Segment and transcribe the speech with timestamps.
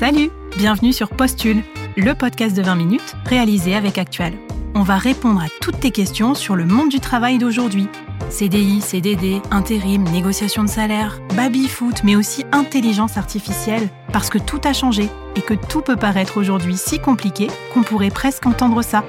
[0.00, 1.62] Salut, bienvenue sur Postule,
[1.94, 4.32] le podcast de 20 minutes réalisé avec Actuel.
[4.74, 7.86] On va répondre à toutes tes questions sur le monde du travail d'aujourd'hui.
[8.30, 14.72] CDI, CDD, intérim, négociation de salaire, baby-foot, mais aussi intelligence artificielle, parce que tout a
[14.72, 19.04] changé et que tout peut paraître aujourd'hui si compliqué qu'on pourrait presque entendre ça.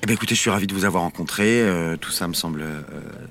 [0.00, 1.60] Eh bien, écoutez, je suis ravi de vous avoir rencontré.
[1.60, 2.82] Euh, tout ça me semble euh,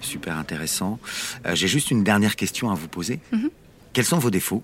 [0.01, 0.99] super intéressant.
[1.45, 3.21] Euh, J'ai juste une dernière question à vous poser.
[3.31, 3.49] Mhm.
[3.93, 4.63] Quels sont vos défauts?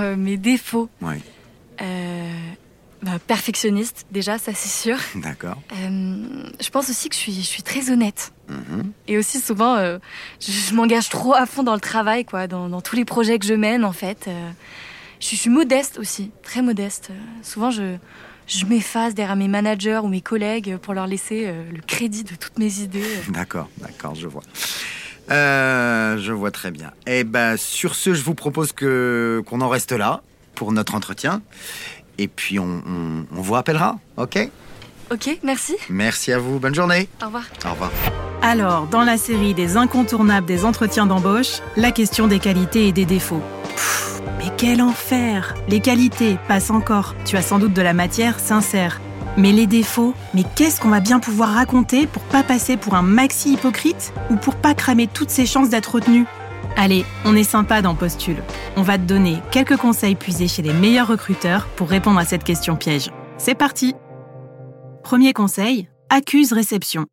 [0.00, 0.88] Euh, mes défauts.
[1.00, 1.14] Oui,
[1.80, 2.32] Euh,
[3.02, 4.96] bah, perfectionniste, déjà, ça c'est sûr.
[5.16, 5.60] d'accord.
[5.72, 8.32] Euh, je pense aussi que je suis, je suis très honnête.
[8.48, 8.92] Mhm.
[9.08, 9.98] Et aussi, souvent, euh,
[10.40, 13.38] je, je m'engage trop à fond dans le travail, quoi, dans, dans tous les projets
[13.38, 14.28] que je mène, en fait.
[15.20, 17.10] Je, suis- je suis modeste aussi, très modeste.
[17.42, 17.96] Souvent, je,
[18.46, 22.58] je m'efface derrière mes managers ou mes collègues pour leur laisser le crédit de toutes
[22.58, 23.02] mes idées.
[23.30, 24.42] D'accord, d'accord, je vois.
[25.30, 26.90] Euh, je vois très bien.
[27.06, 30.20] Eh ben, sur ce, je vous propose que qu'on en reste là
[30.54, 31.42] pour notre entretien.
[32.18, 34.48] Et puis, on, on, on vous rappellera, ok?
[35.10, 35.76] Ok, merci.
[35.90, 37.08] Merci à vous, bonne journée.
[37.22, 37.44] Au revoir.
[37.66, 37.90] Au revoir.
[38.42, 43.04] Alors, dans la série des incontournables des entretiens d'embauche, la question des qualités et des
[43.04, 43.42] défauts.
[43.64, 47.14] Pfff, mais quel enfer Les qualités passent encore.
[47.24, 49.00] Tu as sans doute de la matière sincère.
[49.38, 53.02] Mais les défauts, mais qu'est-ce qu'on va bien pouvoir raconter pour pas passer pour un
[53.02, 56.26] maxi hypocrite ou pour pas cramer toutes ses chances d'être retenu?
[56.76, 58.42] Allez, on est sympa dans Postule.
[58.76, 62.44] On va te donner quelques conseils puisés chez les meilleurs recruteurs pour répondre à cette
[62.44, 63.10] question piège.
[63.38, 63.94] C'est parti
[65.02, 67.06] Premier conseil, accuse réception.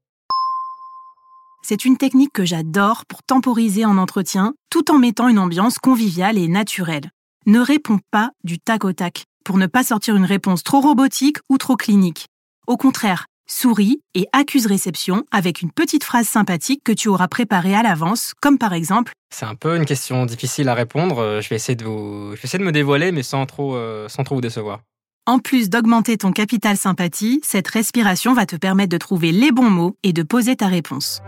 [1.61, 6.37] C'est une technique que j'adore pour temporiser en entretien tout en mettant une ambiance conviviale
[6.37, 7.11] et naturelle.
[7.45, 11.37] Ne réponds pas du tac au tac pour ne pas sortir une réponse trop robotique
[11.49, 12.27] ou trop clinique.
[12.67, 17.75] Au contraire, souris et accuse réception avec une petite phrase sympathique que tu auras préparée
[17.75, 21.19] à l'avance, comme par exemple C'est un peu une question difficile à répondre.
[21.19, 23.75] Euh, Je vais essayer de vous, je vais essayer de me dévoiler, mais sans trop,
[23.75, 24.81] euh, sans trop vous décevoir.
[25.25, 29.69] En plus d'augmenter ton capital sympathie, cette respiration va te permettre de trouver les bons
[29.69, 31.21] mots et de poser ta réponse.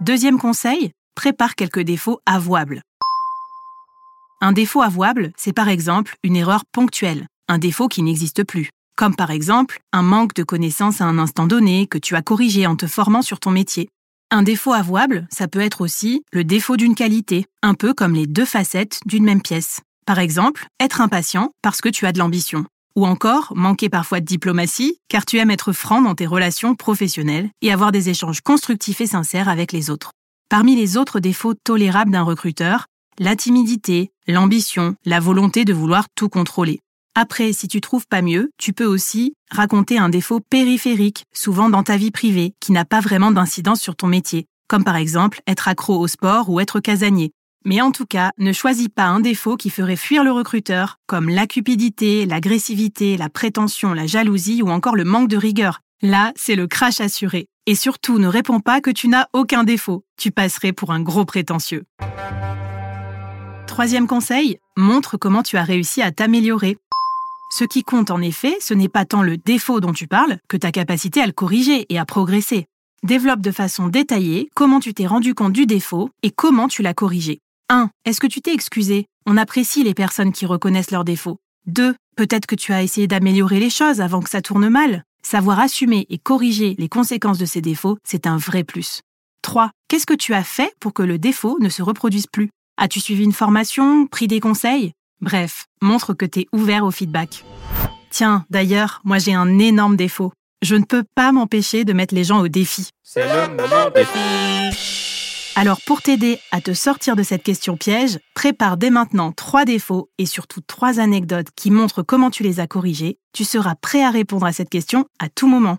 [0.00, 2.80] Deuxième conseil, prépare quelques défauts avouables.
[4.42, 9.14] Un défaut avouable, c'est par exemple une erreur ponctuelle, un défaut qui n'existe plus, comme
[9.14, 12.74] par exemple un manque de connaissances à un instant donné que tu as corrigé en
[12.74, 13.90] te formant sur ton métier.
[14.30, 18.26] Un défaut avouable, ça peut être aussi le défaut d'une qualité, un peu comme les
[18.26, 19.82] deux facettes d'une même pièce.
[20.06, 22.64] Par exemple, être impatient parce que tu as de l'ambition.
[22.96, 27.50] Ou encore, manquer parfois de diplomatie car tu aimes être franc dans tes relations professionnelles
[27.60, 30.12] et avoir des échanges constructifs et sincères avec les autres.
[30.48, 32.86] Parmi les autres défauts tolérables d'un recruteur,
[33.20, 36.80] la timidité, l'ambition, la volonté de vouloir tout contrôler.
[37.14, 41.82] Après, si tu trouves pas mieux, tu peux aussi raconter un défaut périphérique, souvent dans
[41.82, 45.68] ta vie privée, qui n'a pas vraiment d'incidence sur ton métier, comme par exemple être
[45.68, 47.30] accro au sport ou être casanier.
[47.66, 51.28] Mais en tout cas, ne choisis pas un défaut qui ferait fuir le recruteur, comme
[51.28, 55.80] la cupidité, l'agressivité, la prétention, la jalousie ou encore le manque de rigueur.
[56.00, 57.48] Là, c'est le crash assuré.
[57.66, 60.04] Et surtout, ne réponds pas que tu n'as aucun défaut.
[60.16, 61.84] Tu passerais pour un gros prétentieux.
[63.70, 66.76] Troisième conseil, montre comment tu as réussi à t'améliorer.
[67.56, 70.56] Ce qui compte en effet, ce n'est pas tant le défaut dont tu parles que
[70.56, 72.66] ta capacité à le corriger et à progresser.
[73.04, 76.94] Développe de façon détaillée comment tu t'es rendu compte du défaut et comment tu l'as
[76.94, 77.38] corrigé.
[77.68, 77.90] 1.
[78.04, 79.06] Est-ce que tu t'es excusé?
[79.24, 81.38] On apprécie les personnes qui reconnaissent leurs défauts.
[81.66, 81.94] 2.
[82.16, 85.04] Peut-être que tu as essayé d'améliorer les choses avant que ça tourne mal.
[85.22, 89.02] Savoir assumer et corriger les conséquences de ces défauts, c'est un vrai plus.
[89.42, 89.70] 3.
[89.86, 92.50] Qu'est-ce que tu as fait pour que le défaut ne se reproduise plus?
[92.82, 94.94] As-tu suivi une formation Pris des conseils?
[95.20, 97.44] Bref, montre que t'es ouvert au feedback.
[98.08, 100.32] Tiens, d'ailleurs, moi j'ai un énorme défaut.
[100.62, 102.88] Je ne peux pas m'empêcher de mettre les gens au défi.
[103.02, 104.18] C'est le moment défi.
[105.56, 110.08] Alors pour t'aider à te sortir de cette question piège, prépare dès maintenant trois défauts
[110.16, 113.18] et surtout trois anecdotes qui montrent comment tu les as corrigés.
[113.34, 115.76] Tu seras prêt à répondre à cette question à tout moment.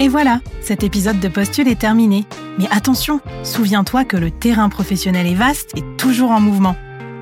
[0.00, 2.24] Et voilà, cet épisode de Postule est terminé.
[2.58, 6.76] Mais attention, souviens-toi que le terrain professionnel est vaste et toujours en mouvement.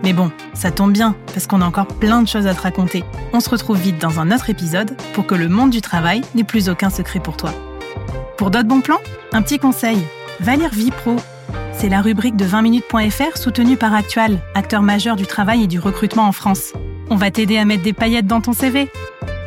[0.05, 3.03] Mais bon, ça tombe bien, parce qu'on a encore plein de choses à te raconter.
[3.33, 6.45] On se retrouve vite dans un autre épisode pour que le monde du travail n'ait
[6.45, 7.51] plus aucun secret pour toi.
[8.37, 9.01] Pour d'autres bons plans,
[9.33, 9.99] un petit conseil.
[10.41, 11.17] Va lire Vie Pro.
[11.73, 16.29] C'est la rubrique de 20minutes.fr soutenue par Actual, acteur majeur du travail et du recrutement
[16.29, 16.75] en France.
[17.09, 18.91] On va t'aider à mettre des paillettes dans ton CV.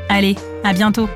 [0.09, 1.07] Allez, à bientôt